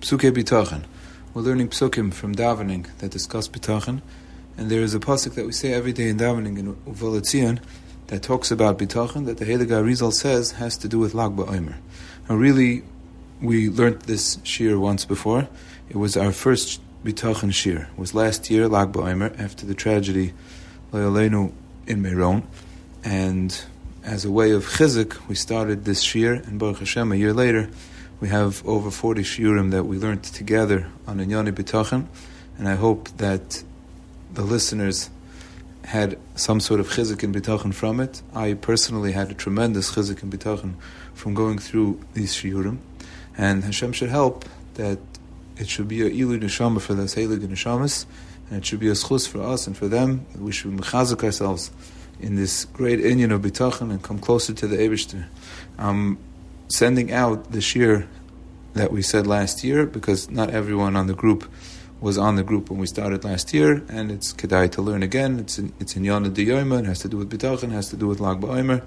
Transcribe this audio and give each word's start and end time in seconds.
Psuke 0.00 0.30
Bitachon. 0.30 0.84
We're 1.32 1.42
learning 1.42 1.70
psukim 1.70 2.12
from 2.12 2.34
davening 2.34 2.86
that 2.98 3.10
discuss 3.10 3.48
bitachon, 3.48 4.02
and 4.56 4.70
there 4.70 4.82
is 4.82 4.94
a 4.94 5.00
pasuk 5.00 5.34
that 5.34 5.46
we 5.46 5.52
say 5.52 5.72
every 5.72 5.94
day 5.94 6.10
in 6.10 6.18
davening 6.18 6.58
in 6.58 6.76
Uva 6.86 7.06
L'Tzion 7.06 7.60
that 8.08 8.22
talks 8.22 8.50
about 8.50 8.78
bitachon 8.78 9.24
that 9.24 9.38
the 9.38 9.46
Heilige 9.46 9.68
Arizal 9.68 10.12
says 10.12 10.52
has 10.52 10.76
to 10.78 10.88
do 10.88 10.98
with 10.98 11.14
Lag 11.14 11.34
BaOmer. 11.34 11.76
Now, 12.28 12.36
really, 12.36 12.84
we 13.40 13.70
learned 13.70 14.02
this 14.02 14.38
shir 14.44 14.78
once 14.78 15.06
before. 15.06 15.48
It 15.88 15.96
was 15.96 16.14
our 16.14 16.30
first 16.30 16.80
bitachon 17.02 17.52
shir. 17.54 17.88
It 17.90 17.98
was 17.98 18.14
last 18.14 18.50
year 18.50 18.68
Lag 18.68 18.92
BaOmer 18.92 19.40
after 19.40 19.64
the 19.64 19.74
tragedy 19.74 20.34
Loyalenu 20.92 21.52
in 21.86 22.02
Meron, 22.02 22.46
and 23.02 23.64
as 24.04 24.26
a 24.26 24.30
way 24.30 24.50
of 24.50 24.66
chizik, 24.66 25.26
we 25.26 25.34
started 25.34 25.86
this 25.86 26.02
shir, 26.02 26.34
and 26.34 26.58
Baruch 26.58 26.80
Hashem, 26.80 27.12
a 27.12 27.16
year 27.16 27.32
later, 27.32 27.70
we 28.20 28.28
have 28.28 28.66
over 28.66 28.90
40 28.90 29.22
shiurim 29.22 29.70
that 29.72 29.84
we 29.84 29.98
learned 29.98 30.24
together 30.24 30.88
on 31.06 31.18
Inyani 31.18 31.52
B'tachon, 31.52 32.06
and 32.58 32.68
I 32.68 32.74
hope 32.74 33.08
that 33.18 33.62
the 34.32 34.42
listeners 34.42 35.10
had 35.84 36.18
some 36.34 36.58
sort 36.60 36.80
of 36.80 36.88
chizik 36.88 37.22
and 37.22 37.34
bitachon 37.34 37.72
from 37.72 38.00
it. 38.00 38.22
I 38.34 38.54
personally 38.54 39.12
had 39.12 39.30
a 39.30 39.34
tremendous 39.34 39.94
chizik 39.94 40.22
and 40.22 40.32
bitachon 40.32 40.74
from 41.14 41.34
going 41.34 41.58
through 41.58 42.00
these 42.14 42.34
shiurim, 42.34 42.78
and 43.36 43.64
Hashem 43.64 43.92
should 43.92 44.10
help 44.10 44.44
that 44.74 44.98
it 45.58 45.68
should 45.68 45.88
be 45.88 46.02
a 46.02 46.10
ilu 46.10 46.40
neshama 46.40 46.80
for 46.80 46.94
the 46.94 47.04
heilig 47.04 47.46
neshamas, 47.46 48.06
and 48.48 48.58
it 48.58 48.66
should 48.66 48.80
be 48.80 48.88
a 48.88 48.92
schus 48.92 49.28
for 49.28 49.42
us 49.42 49.66
and 49.66 49.76
for 49.76 49.88
them. 49.88 50.26
We 50.38 50.52
should 50.52 50.72
mechazik 50.72 51.22
ourselves 51.22 51.70
in 52.18 52.36
this 52.36 52.64
great 52.64 52.98
inyan 52.98 53.32
of 53.32 53.42
bitachon 53.42 53.90
and 53.90 54.02
come 54.02 54.18
closer 54.18 54.54
to 54.54 54.66
the 54.66 54.76
Eibushter. 54.76 55.26
Um, 55.78 56.18
sending 56.68 57.12
out 57.12 57.52
the 57.52 57.60
shir 57.60 58.08
that 58.74 58.92
we 58.92 59.02
said 59.02 59.26
last 59.26 59.64
year 59.64 59.86
because 59.86 60.30
not 60.30 60.50
everyone 60.50 60.96
on 60.96 61.06
the 61.06 61.14
group 61.14 61.50
was 62.00 62.18
on 62.18 62.36
the 62.36 62.42
group 62.42 62.68
when 62.70 62.78
we 62.78 62.86
started 62.86 63.24
last 63.24 63.54
year, 63.54 63.82
and 63.88 64.10
it's 64.10 64.32
kedai 64.32 64.70
to 64.70 64.82
learn 64.82 65.02
again. 65.02 65.38
It's 65.38 65.58
in, 65.58 65.72
it's 65.80 65.96
in 65.96 66.04
Yonah 66.04 66.30
Diyoyma, 66.30 66.80
it 66.80 66.84
has 66.86 66.98
to 67.00 67.08
do 67.08 67.16
with 67.16 67.30
Bitachon, 67.30 67.72
has 67.72 67.88
to 67.88 67.96
do 67.96 68.06
with 68.06 68.20
Lag 68.20 68.40
BaOmer, 68.40 68.82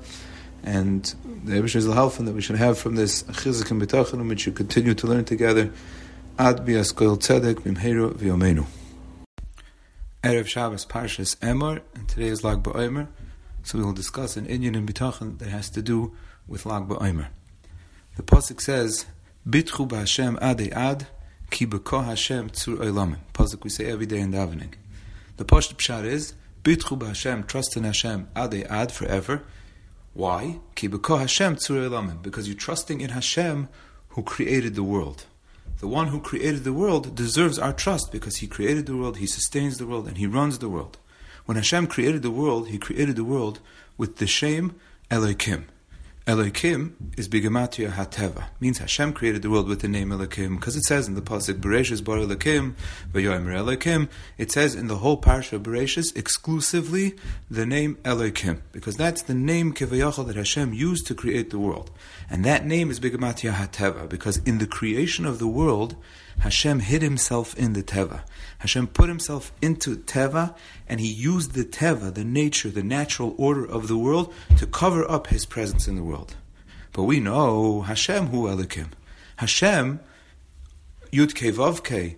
and 0.64 1.04
the 1.44 1.54
Ebishir 1.54 1.82
Zalhalfan 1.82 2.26
that 2.26 2.36
we 2.36 2.42
should 2.42 2.58
have 2.58 2.78
from 2.78 2.96
this 2.96 3.24
Chizik 3.24 3.72
and 3.72 3.82
Bitachon, 3.82 4.28
which 4.30 4.42
should 4.42 4.56
continue 4.56 4.94
to 4.94 5.08
learn 5.08 5.26
together. 5.26 5.72
Ad 6.38 6.58
biaskoil 6.66 7.18
tzedek 7.18 7.56
bimheru 7.56 8.14
v'yomenu. 8.14 8.66
Erev 10.24 10.48
Shabbos 10.48 10.86
Parshas 10.86 11.36
Emor, 11.38 11.82
and 11.96 12.08
today 12.08 12.28
is 12.28 12.44
Lag 12.44 12.62
BaOmer, 12.62 13.08
so 13.64 13.80
we 13.80 13.84
will 13.84 13.94
discuss 13.94 14.38
an 14.38 14.46
Inyan 14.46 14.76
in 14.76 14.86
Bitachon 14.86 15.40
that 15.40 15.48
has 15.50 15.70
to 15.72 15.82
do 15.82 16.16
with 16.48 16.66
Lag 16.66 16.88
BaOmer. 16.88 17.28
The 18.16 18.24
pasuk 18.24 18.62
says, 18.62 19.06
"Bitchu 19.48 19.88
b'Hashem 19.88 20.38
ade 20.42 20.72
ad, 20.74 21.08
ki 21.50 21.66
b'ko 21.68 22.04
Hashem 22.04 22.50
tzur 22.50 22.78
oilamim." 22.78 23.20
Pasuk 23.34 23.64
we 23.64 23.70
say 23.70 23.86
every 23.86 24.06
day 24.06 24.20
in 24.20 24.32
davening. 24.32 24.74
The 25.38 25.46
pasuk 25.46 25.76
pshat 25.76 26.06
is, 26.06 26.34
"Bitchu 26.64 26.98
b'Hashem, 27.00 27.48
trust 27.48 27.78
in 27.78 27.84
Hashem 27.84 28.28
ade 28.36 28.66
ad 28.66 28.92
forever." 28.92 29.44
Why? 30.14 30.60
Ki 30.76 30.90
b'ko 30.90 31.20
Hashem 31.20 31.56
tzur 31.56 31.90
oilamim. 31.90 32.22
Because 32.22 32.48
you're 32.48 32.58
trusting 32.58 33.02
in 33.02 33.12
Hashem, 33.12 33.70
who 34.10 34.24
created 34.24 34.76
the 34.76 34.84
world. 34.84 35.26
The 35.80 35.88
one 35.88 36.08
who 36.08 36.20
created 36.20 36.66
the 36.66 36.74
world 36.74 37.16
deserves 37.16 37.58
our 37.58 37.72
trust 37.72 38.12
because 38.12 38.38
he 38.38 38.48
created 38.48 38.86
the 38.86 38.98
world, 38.98 39.18
he 39.18 39.28
sustains 39.28 39.78
the 39.78 39.88
world, 39.88 40.08
and 40.08 40.18
he 40.18 40.28
runs 40.28 40.60
the 40.60 40.68
world. 40.68 40.98
When 41.46 41.56
Hashem 41.56 41.88
created 41.88 42.22
the 42.22 42.32
world, 42.32 42.68
he 42.68 42.78
created 42.78 43.16
the 43.16 43.24
world 43.24 43.60
with 43.98 44.18
the 44.18 44.28
shame 44.28 44.76
Elohim. 45.10 45.68
Elohim 46.30 46.96
is 47.18 47.28
Bigamatria 47.28 47.92
Hateva. 47.92 48.50
Means 48.60 48.78
Hashem 48.78 49.14
created 49.14 49.42
the 49.42 49.50
world 49.50 49.68
with 49.68 49.80
the 49.80 49.88
name 49.88 50.12
Elohim. 50.12 50.58
Because 50.58 50.76
it 50.76 50.84
says 50.84 51.08
in 51.08 51.16
the 51.16 51.24
Pasuk, 51.24 51.56
Bereshis 51.56 52.04
Bar 52.04 52.20
Elohim, 52.20 52.76
Vayomer 53.12 53.56
Elohim, 53.56 54.10
it 54.38 54.52
says 54.52 54.76
in 54.76 54.86
the 54.86 54.98
whole 54.98 55.20
parsha 55.20 55.60
Bereshis 55.60 56.16
exclusively 56.16 57.16
the 57.50 57.66
name 57.66 57.98
Elohim. 58.06 58.62
Because 58.72 58.96
that's 58.96 59.24
the 59.24 59.34
name 59.34 59.74
Kevayachal 59.74 60.28
that 60.28 60.36
Hashem 60.36 60.72
used 60.72 61.08
to 61.08 61.16
create 61.16 61.50
the 61.50 61.58
world. 61.58 61.90
And 62.30 62.46
that 62.46 62.64
name 62.64 62.92
is 62.92 63.00
Bigamatria 63.00 63.54
Hateva. 63.54 64.08
Because 64.08 64.38
in 64.46 64.60
the 64.60 64.68
creation 64.68 65.26
of 65.26 65.40
the 65.40 65.48
world, 65.48 65.96
Hashem 66.40 66.80
hid 66.80 67.02
himself 67.02 67.58
in 67.58 67.74
the 67.74 67.84
Teva. 67.84 68.22
Hashem 68.60 68.88
put 68.88 69.10
himself 69.10 69.52
into 69.62 69.98
Teva, 69.98 70.56
and 70.88 71.00
he 71.00 71.08
used 71.08 71.54
the 71.54 71.66
Teva, 71.66 72.14
the 72.14 72.24
nature, 72.24 72.70
the 72.70 72.84
natural 72.84 73.36
order 73.38 73.66
of 73.66 73.88
the 73.88 73.98
world, 73.98 74.34
to 74.58 74.66
cover 74.66 75.10
up 75.10 75.28
his 75.28 75.46
presence 75.46 75.88
in 75.88 75.96
the 75.96 76.04
world. 76.04 76.19
But 77.00 77.06
we 77.06 77.22
know 77.22 77.84
Hashem 77.84 78.28
hu 78.28 78.48
Elikim. 78.48 78.90
Hashem, 79.38 80.02
Yud 81.14 81.32
Vavke, 81.54 82.18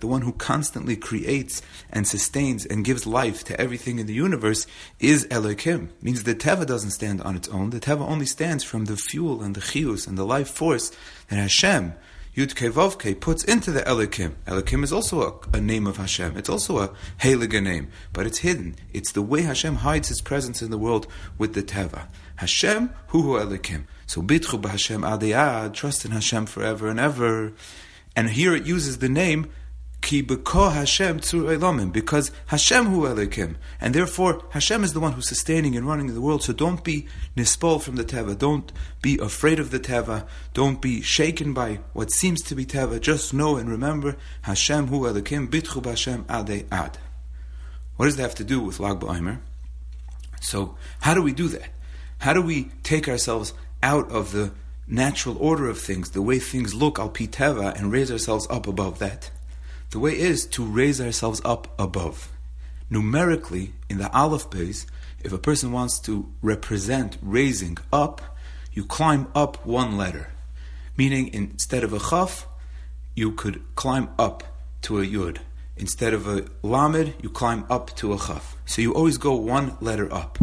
the 0.00 0.06
one 0.06 0.22
who 0.22 0.32
constantly 0.32 0.96
creates 0.96 1.60
and 1.90 2.08
sustains 2.08 2.64
and 2.64 2.86
gives 2.86 3.06
life 3.06 3.44
to 3.44 3.60
everything 3.60 3.98
in 3.98 4.06
the 4.06 4.14
universe, 4.14 4.66
is 4.98 5.26
Elohim. 5.30 5.90
Means 6.00 6.22
the 6.22 6.34
Teva 6.34 6.64
doesn't 6.64 6.92
stand 6.92 7.20
on 7.20 7.36
its 7.36 7.50
own. 7.50 7.68
The 7.68 7.80
Teva 7.80 8.08
only 8.08 8.24
stands 8.24 8.64
from 8.64 8.86
the 8.86 8.96
fuel 8.96 9.42
and 9.42 9.54
the 9.54 9.60
chius 9.60 10.06
and 10.06 10.16
the 10.16 10.24
life 10.24 10.48
force 10.48 10.90
that 11.28 11.36
Hashem, 11.36 11.92
Yud 12.36 13.20
puts 13.20 13.44
into 13.44 13.70
the 13.70 13.82
Elikim. 13.82 14.34
Elikim 14.46 14.82
is 14.82 14.92
also 14.92 15.22
a, 15.52 15.56
a, 15.56 15.60
name 15.60 15.86
of 15.86 15.98
Hashem. 15.98 16.36
It's 16.36 16.48
also 16.48 16.78
a 16.78 16.88
Heilige 17.20 17.62
name, 17.62 17.88
but 18.12 18.26
it's 18.26 18.38
hidden. 18.38 18.74
It's 18.92 19.12
the 19.12 19.22
way 19.22 19.42
Hashem 19.42 19.76
hides 19.76 20.08
His 20.08 20.20
presence 20.20 20.60
in 20.60 20.70
the 20.70 20.78
world 20.78 21.06
with 21.38 21.54
the 21.54 21.62
Teva. 21.62 22.08
Hashem, 22.36 22.90
Hu 23.08 23.22
Hu 23.22 23.38
Elikim. 23.38 23.84
So 24.06 24.20
Bitchu 24.20 24.60
b'Hashem 24.60 25.08
Adiyad, 25.08 25.74
trust 25.74 26.04
in 26.04 26.10
Hashem 26.10 26.46
forever 26.46 26.88
and 26.88 26.98
ever. 26.98 27.52
And 28.16 28.30
here 28.30 28.54
it 28.54 28.66
uses 28.66 28.98
the 28.98 29.08
name 29.08 29.50
Ki 30.04 30.22
Hashem 30.22 31.16
because 31.90 32.30
Hashem 32.46 32.84
hu 32.86 33.02
elikim, 33.02 33.56
and 33.80 33.94
therefore 33.94 34.44
Hashem 34.50 34.84
is 34.84 34.92
the 34.92 35.00
one 35.00 35.12
who's 35.12 35.28
sustaining 35.28 35.76
and 35.76 35.86
running 35.86 36.12
the 36.12 36.20
world. 36.20 36.42
So 36.42 36.52
don't 36.52 36.84
be 36.84 37.06
nispol 37.34 37.80
from 37.80 37.96
the 37.96 38.04
teva. 38.04 38.36
Don't 38.36 38.70
be 39.00 39.18
afraid 39.18 39.58
of 39.58 39.70
the 39.70 39.80
teva. 39.80 40.26
Don't 40.52 40.82
be 40.82 41.00
shaken 41.00 41.54
by 41.54 41.80
what 41.94 42.12
seems 42.12 42.42
to 42.42 42.54
be 42.54 42.66
teva. 42.66 43.00
Just 43.00 43.32
know 43.32 43.56
and 43.56 43.70
remember 43.70 44.16
Hashem 44.42 44.88
hu 44.88 45.00
elikim 45.00 45.48
bitchu 45.48 45.82
b'Hashem 45.82 46.24
ade 46.30 46.66
ad. 46.70 46.98
What 47.96 48.04
does 48.04 48.16
that 48.16 48.22
have 48.22 48.34
to 48.34 48.44
do 48.44 48.60
with 48.60 48.80
Lag 48.80 49.00
BaOmer? 49.00 49.38
So 50.42 50.76
how 51.00 51.14
do 51.14 51.22
we 51.22 51.32
do 51.32 51.48
that? 51.48 51.70
How 52.18 52.34
do 52.34 52.42
we 52.42 52.70
take 52.82 53.08
ourselves 53.08 53.54
out 53.82 54.10
of 54.10 54.32
the 54.32 54.52
natural 54.86 55.38
order 55.38 55.70
of 55.70 55.78
things, 55.78 56.10
the 56.10 56.20
way 56.20 56.38
things 56.38 56.74
look 56.74 56.98
al 56.98 57.08
pi 57.08 57.24
teva, 57.24 57.74
and 57.74 57.90
raise 57.90 58.12
ourselves 58.12 58.46
up 58.50 58.66
above 58.66 58.98
that? 58.98 59.30
The 59.94 60.00
way 60.00 60.18
is 60.18 60.44
to 60.46 60.64
raise 60.64 61.00
ourselves 61.00 61.40
up 61.44 61.72
above. 61.78 62.32
Numerically, 62.90 63.74
in 63.88 63.98
the 63.98 64.12
Aleph 64.12 64.50
Beis, 64.50 64.86
if 65.22 65.32
a 65.32 65.38
person 65.38 65.70
wants 65.70 66.00
to 66.00 66.32
represent 66.42 67.16
raising 67.22 67.78
up, 67.92 68.20
you 68.72 68.84
climb 68.84 69.28
up 69.36 69.64
one 69.64 69.96
letter. 69.96 70.32
Meaning, 70.96 71.32
instead 71.32 71.84
of 71.84 71.92
a 71.92 72.00
chaf, 72.00 72.48
you 73.14 73.30
could 73.30 73.62
climb 73.76 74.10
up 74.18 74.42
to 74.82 74.98
a 74.98 75.06
yud. 75.06 75.38
Instead 75.76 76.12
of 76.12 76.26
a 76.26 76.44
lamed, 76.64 77.14
you 77.22 77.30
climb 77.30 77.64
up 77.70 77.94
to 77.94 78.12
a 78.12 78.18
chaf. 78.18 78.56
So 78.66 78.82
you 78.82 78.92
always 78.94 79.16
go 79.16 79.36
one 79.36 79.76
letter 79.80 80.12
up. 80.12 80.40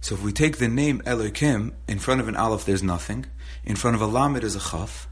So 0.00 0.14
if 0.14 0.22
we 0.22 0.30
take 0.32 0.58
the 0.58 0.68
name 0.68 1.02
Elohim, 1.04 1.74
in 1.88 1.98
front 1.98 2.20
of 2.20 2.28
an 2.28 2.36
aleph 2.36 2.64
there's 2.64 2.84
nothing, 2.84 3.26
in 3.64 3.74
front 3.74 3.96
of 3.96 4.02
a 4.02 4.06
lamed 4.06 4.44
is 4.44 4.54
a 4.54 4.60
chaf, 4.60 5.08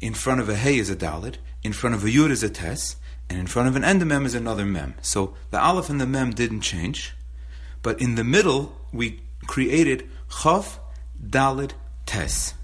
in 0.00 0.14
front 0.14 0.40
of 0.40 0.48
a 0.48 0.56
hey 0.56 0.78
is 0.78 0.90
a 0.90 0.96
dalit, 0.96 1.36
in 1.62 1.72
front 1.72 1.94
of 1.94 2.04
a 2.04 2.08
yud 2.08 2.30
is 2.30 2.42
a 2.42 2.50
tes, 2.50 2.96
and 3.28 3.38
in 3.38 3.46
front 3.46 3.68
of 3.68 3.76
an 3.76 3.82
endemem 3.82 4.24
is 4.26 4.34
another 4.34 4.64
mem. 4.64 4.94
So 5.02 5.34
the 5.50 5.60
aleph 5.60 5.88
and 5.88 6.00
the 6.00 6.06
mem 6.06 6.30
didn't 6.32 6.60
change, 6.60 7.14
but 7.82 8.00
in 8.00 8.14
the 8.14 8.24
middle 8.24 8.76
we 8.92 9.20
created 9.46 10.08
chav 10.28 10.78
dalit 11.22 11.72
tes. 12.06 12.54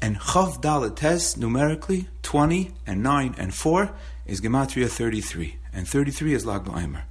And 0.00 0.18
chav 0.18 0.62
dalit 0.62 0.96
tes, 0.96 1.36
numerically, 1.36 2.08
20 2.22 2.72
and 2.86 3.02
9 3.02 3.34
and 3.38 3.54
4 3.54 3.94
is 4.26 4.40
Gematria 4.40 4.88
33. 4.88 5.56
And 5.72 5.86
33 5.86 6.34
is 6.34 6.46
Lag 6.46 6.64
BaOmer. 6.64 7.02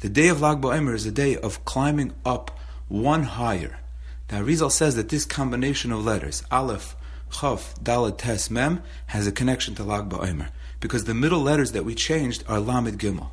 The 0.00 0.08
day 0.08 0.28
of 0.28 0.40
Lag 0.40 0.60
BaOmer 0.60 0.94
is 0.94 1.06
a 1.06 1.12
day 1.12 1.36
of 1.36 1.64
climbing 1.64 2.14
up 2.24 2.58
one 2.88 3.24
higher. 3.24 3.80
The 4.28 4.36
Arizal 4.36 4.72
says 4.72 4.96
that 4.96 5.08
this 5.08 5.24
combination 5.24 5.92
of 5.92 6.04
letters, 6.04 6.42
Aleph, 6.50 6.96
Chav, 7.30 7.78
Dalet, 7.82 8.18
Tes, 8.18 8.50
Mem, 8.50 8.82
has 9.06 9.26
a 9.26 9.32
connection 9.32 9.74
to 9.74 9.84
Lag 9.84 10.08
BaOmer 10.08 10.48
because 10.80 11.04
the 11.04 11.14
middle 11.14 11.40
letters 11.40 11.72
that 11.72 11.84
we 11.84 11.94
changed 11.94 12.44
are 12.48 12.60
Lamed 12.60 12.98
Gimel. 12.98 13.30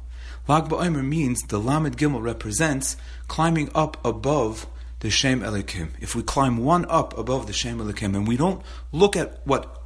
Lag 0.48 0.66
BaOmer 0.66 1.06
means 1.06 1.42
the 1.44 1.60
Lamed 1.60 1.98
Gimel 1.98 2.22
represents 2.22 2.98
climbing 3.28 3.70
up 3.74 4.04
above 4.06 4.68
the 5.00 5.10
Shem 5.10 5.42
Elikim. 5.42 5.90
If 6.00 6.16
we 6.16 6.24
climb 6.24 6.58
one 6.58 6.86
up 6.90 7.18
above 7.18 7.48
the 7.48 7.54
Shem 7.54 7.80
Elikim 7.80 8.16
and 8.16 8.28
we 8.28 8.38
don't 8.38 8.62
look 8.92 9.16
at 9.16 9.46
what 9.46 9.82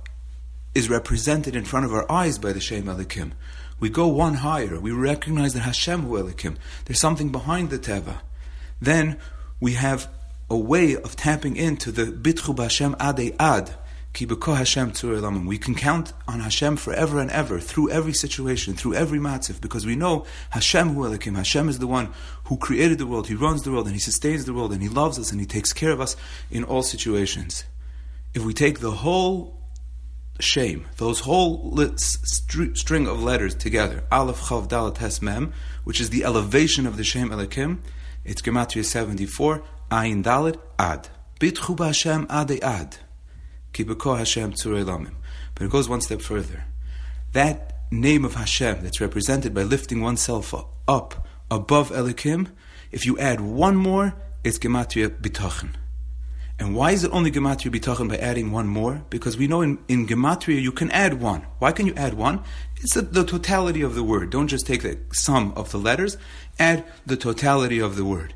is 0.73 0.89
represented 0.89 1.55
in 1.55 1.65
front 1.65 1.85
of 1.85 1.93
our 1.93 2.09
eyes 2.11 2.37
by 2.37 2.53
the 2.53 2.59
Shem 2.59 2.83
Elikim, 2.83 3.31
we 3.79 3.89
go 3.89 4.07
one 4.07 4.35
higher. 4.35 4.79
We 4.79 4.91
recognize 4.91 5.53
that 5.53 5.61
Hashem 5.61 6.03
Hu 6.03 6.13
Elikim. 6.21 6.57
There's 6.85 6.99
something 6.99 7.31
behind 7.31 7.69
the 7.69 7.79
Teva. 7.79 8.21
Then 8.81 9.17
we 9.59 9.73
have 9.73 10.09
a 10.49 10.57
way 10.57 10.95
of 10.95 11.15
tapping 11.15 11.55
into 11.55 11.91
the 11.91 12.05
Bitchu 12.05 12.55
B'Hashem 12.55 12.95
Ade 13.01 13.35
Ad, 13.39 13.75
We 14.25 15.57
can 15.57 15.75
count 15.75 16.13
on 16.27 16.39
Hashem 16.39 16.77
forever 16.77 17.19
and 17.19 17.29
ever, 17.29 17.59
through 17.59 17.91
every 17.91 18.13
situation, 18.13 18.73
through 18.73 18.95
every 18.95 19.19
matzif, 19.19 19.61
because 19.61 19.85
we 19.85 19.95
know 19.95 20.25
Hashem 20.49 20.89
hu 20.95 21.01
Elikim. 21.01 21.35
Hashem 21.35 21.69
is 21.69 21.79
the 21.79 21.87
one 21.87 22.09
who 22.45 22.57
created 22.57 22.97
the 22.97 23.05
world, 23.05 23.27
He 23.27 23.35
runs 23.35 23.63
the 23.63 23.71
world, 23.71 23.85
and 23.85 23.93
He 23.93 23.99
sustains 23.99 24.45
the 24.45 24.53
world, 24.53 24.73
and 24.73 24.81
He 24.81 24.89
loves 24.89 25.19
us, 25.19 25.31
and 25.31 25.39
He 25.39 25.45
takes 25.45 25.71
care 25.71 25.91
of 25.91 26.01
us 26.01 26.15
in 26.49 26.63
all 26.63 26.81
situations. 26.81 27.65
If 28.33 28.43
we 28.43 28.53
take 28.53 28.79
the 28.79 28.91
whole 28.91 29.61
shame, 30.39 30.87
those 30.97 31.21
whole 31.21 31.77
st- 31.97 32.77
string 32.77 33.07
of 33.07 33.21
letters 33.21 33.55
together, 33.55 34.03
Aleph 34.11 34.41
Chav 34.41 34.67
Dalet 34.67 34.97
Hes 34.97 35.21
Mem, 35.21 35.53
which 35.83 36.01
is 36.01 36.09
the 36.09 36.23
elevation 36.23 36.87
of 36.87 36.97
the 36.97 37.03
shame 37.03 37.29
Elikim, 37.29 37.79
it's 38.25 38.41
Gematria 38.41 38.83
74, 38.83 39.63
Ayin 39.91 40.23
Dalet 40.23 40.59
Ad. 40.77 41.09
Bitchu 41.39 41.77
Hashem 41.79 42.27
Ade 42.29 42.61
Ad. 42.63 42.97
Hashem 43.85 44.53
But 45.55 45.63
it 45.65 45.71
goes 45.71 45.89
one 45.89 46.01
step 46.01 46.21
further. 46.21 46.65
That 47.33 47.77
name 47.91 48.25
of 48.25 48.35
Hashem 48.35 48.83
that's 48.83 49.01
represented 49.01 49.53
by 49.53 49.63
lifting 49.63 50.01
oneself 50.01 50.53
up 50.87 51.27
above 51.49 51.89
Elikim, 51.91 52.51
if 52.91 53.05
you 53.05 53.17
add 53.17 53.41
one 53.41 53.75
more, 53.75 54.15
it's 54.43 54.59
Gematria 54.59 55.09
Bitachon. 55.09 55.75
And 56.59 56.75
why 56.75 56.91
is 56.91 57.03
it 57.03 57.11
only 57.13 57.31
Gematria 57.31 57.71
Bitachon 57.71 58.09
by 58.09 58.17
adding 58.17 58.51
one 58.51 58.67
more? 58.67 59.05
Because 59.09 59.37
we 59.37 59.47
know 59.47 59.61
in, 59.61 59.77
in 59.87 60.07
Gematria 60.07 60.59
you 60.61 60.71
can 60.71 60.89
add 60.91 61.21
one. 61.21 61.45
Why 61.59 61.71
can 61.71 61.85
you 61.85 61.93
add 61.95 62.15
one? 62.15 62.43
It's 62.77 62.95
the, 62.95 63.01
the 63.01 63.23
totality 63.23 63.81
of 63.81 63.93
the 63.93 64.03
word. 64.03 64.31
Don't 64.31 64.47
just 64.47 64.65
take 64.65 64.81
the 64.81 64.97
sum 65.13 65.53
of 65.55 65.71
the 65.71 65.77
letters, 65.77 66.17
add 66.57 66.83
the 67.05 67.17
totality 67.17 67.79
of 67.79 67.95
the 67.95 68.05
word. 68.05 68.33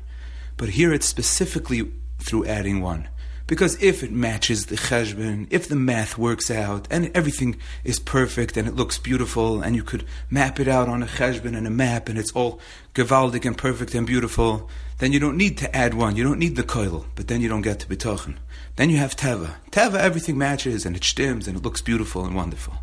But 0.56 0.70
here 0.70 0.92
it's 0.92 1.06
specifically 1.06 1.90
through 2.20 2.46
adding 2.46 2.80
one. 2.80 3.08
Because 3.52 3.76
if 3.82 4.02
it 4.02 4.10
matches 4.10 4.64
the 4.64 4.76
cheshbon, 4.76 5.46
if 5.50 5.68
the 5.68 5.76
math 5.76 6.16
works 6.16 6.50
out, 6.50 6.88
and 6.90 7.14
everything 7.14 7.58
is 7.84 7.98
perfect 7.98 8.56
and 8.56 8.66
it 8.66 8.74
looks 8.74 8.96
beautiful, 8.96 9.60
and 9.60 9.76
you 9.76 9.82
could 9.82 10.06
map 10.30 10.58
it 10.58 10.68
out 10.68 10.88
on 10.88 11.02
a 11.02 11.06
cheshbon 11.06 11.54
and 11.54 11.66
a 11.66 11.70
map, 11.70 12.08
and 12.08 12.18
it's 12.18 12.32
all 12.32 12.60
gewaldig 12.94 13.44
and 13.44 13.58
perfect 13.58 13.94
and 13.94 14.06
beautiful, 14.06 14.70
then 15.00 15.12
you 15.12 15.20
don't 15.20 15.36
need 15.36 15.58
to 15.58 15.76
add 15.76 15.92
one. 15.92 16.16
You 16.16 16.24
don't 16.24 16.38
need 16.38 16.56
the 16.56 16.62
koil, 16.62 17.04
but 17.14 17.28
then 17.28 17.42
you 17.42 17.48
don't 17.50 17.60
get 17.60 17.78
to 17.80 17.86
bitochen. 17.86 18.36
Then 18.76 18.88
you 18.88 18.96
have 18.96 19.16
teva. 19.16 19.56
Teva, 19.70 19.96
everything 19.96 20.38
matches 20.38 20.86
and 20.86 20.96
it 20.96 21.02
stims 21.02 21.46
and 21.46 21.54
it 21.54 21.62
looks 21.62 21.82
beautiful 21.82 22.24
and 22.24 22.34
wonderful. 22.34 22.76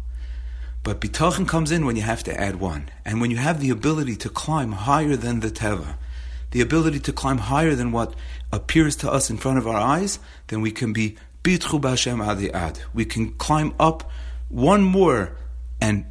But 0.83 1.01
bitochen 1.01 1.47
comes 1.47 1.71
in 1.71 1.87
when 1.87 1.95
you 1.95 2.03
have 2.03 2.23
to 2.25 2.39
add 2.39 2.57
one, 2.57 2.91
and 3.03 3.19
when 3.19 3.31
you 3.31 3.37
have 3.37 3.59
the 3.59 3.71
ability 3.71 4.17
to 4.17 4.29
climb 4.29 4.73
higher 4.73 5.15
than 5.15 5.39
the 5.39 5.49
teva 5.49 5.95
the 6.51 6.61
ability 6.61 6.99
to 6.99 7.13
climb 7.13 7.37
higher 7.37 7.75
than 7.75 7.91
what 7.91 8.13
appears 8.51 8.95
to 8.97 9.11
us 9.11 9.29
in 9.29 9.37
front 9.37 9.57
of 9.57 9.67
our 9.67 9.77
eyes, 9.77 10.19
then 10.47 10.61
we 10.61 10.71
can 10.71 10.93
be 10.93 11.17
bitchu 11.43 11.79
b'Hashem 11.79 12.25
adi 12.25 12.51
ad. 12.51 12.79
We 12.93 13.05
can 13.05 13.33
climb 13.33 13.73
up 13.79 14.09
one 14.49 14.83
more 14.83 15.37
and 15.79 16.05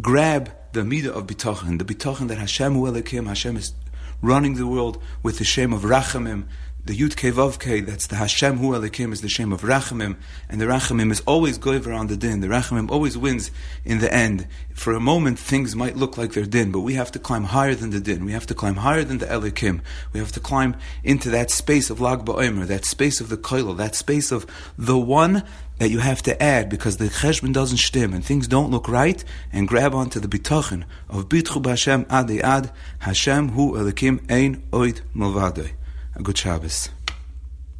grab 0.00 0.52
the 0.72 0.80
midah 0.80 1.08
of 1.08 1.26
bitachon, 1.26 1.78
the 1.78 1.84
bitachon 1.84 2.28
that 2.28 2.38
Hashem 2.38 2.74
hu 2.74 2.84
Hashem 2.86 3.56
is 3.56 3.74
running 4.22 4.54
the 4.54 4.66
world 4.66 5.02
with 5.22 5.38
the 5.38 5.44
shame 5.44 5.72
of 5.72 5.82
rachamim, 5.82 6.46
the 6.84 6.96
Yud 6.96 7.14
Ke 7.14 7.86
that's 7.86 8.06
the 8.06 8.16
Hashem 8.16 8.58
Hu 8.58 8.70
Elikim, 8.70 9.12
is 9.12 9.20
the 9.20 9.28
shame 9.28 9.52
of 9.52 9.62
Rachamim, 9.62 10.16
and 10.48 10.60
the 10.60 10.64
Rachamim 10.64 11.12
is 11.12 11.20
always 11.26 11.58
goiver 11.58 11.96
on 11.96 12.06
the 12.06 12.16
din. 12.16 12.40
The 12.40 12.46
Rachamim 12.46 12.90
always 12.90 13.18
wins 13.18 13.50
in 13.84 13.98
the 13.98 14.12
end. 14.12 14.46
For 14.72 14.94
a 14.94 15.00
moment, 15.00 15.38
things 15.38 15.76
might 15.76 15.96
look 15.96 16.16
like 16.16 16.32
they're 16.32 16.44
din, 16.44 16.72
but 16.72 16.80
we 16.80 16.94
have 16.94 17.12
to 17.12 17.18
climb 17.18 17.44
higher 17.44 17.74
than 17.74 17.90
the 17.90 18.00
din. 18.00 18.24
We 18.24 18.32
have 18.32 18.46
to 18.46 18.54
climb 18.54 18.76
higher 18.76 19.04
than 19.04 19.18
the 19.18 19.26
Elikim. 19.26 19.82
We 20.12 20.20
have 20.20 20.32
to 20.32 20.40
climb 20.40 20.76
into 21.04 21.28
that 21.30 21.50
space 21.50 21.90
of 21.90 22.00
Lag 22.00 22.24
Ba'omer, 22.24 22.66
that 22.66 22.84
space 22.84 23.20
of 23.20 23.28
the 23.28 23.36
Koil, 23.36 23.76
that 23.76 23.94
space 23.94 24.32
of 24.32 24.46
the 24.78 24.98
one 24.98 25.44
that 25.78 25.90
you 25.90 25.98
have 25.98 26.22
to 26.22 26.42
add 26.42 26.68
because 26.68 26.98
the 26.98 27.06
cheshbon 27.06 27.52
doesn't 27.52 27.78
stim 27.78 28.12
and 28.12 28.24
things 28.24 28.46
don't 28.46 28.70
look 28.70 28.88
right, 28.88 29.24
and 29.52 29.68
grab 29.68 29.94
onto 29.94 30.20
the 30.20 30.28
bitachon 30.28 30.84
of 31.08 31.28
bitchu 31.28 31.62
b'Hashem 31.62 32.06
ad 32.10 32.30
ad 32.30 32.70
Hashem 33.00 33.50
hu 33.50 33.72
elikim 33.72 34.30
ein 34.30 34.62
oid 34.72 35.00
milvadoi. 35.14 35.72
A 36.16 36.22
good 36.22 36.36
Shabbos. 36.36 36.90